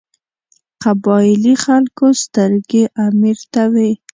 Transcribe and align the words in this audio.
قبایلي 0.83 1.53
خلکو 1.65 2.05
سترګې 2.23 2.83
امیر 3.05 3.37
ته 3.53 3.63
وې. 3.73 3.91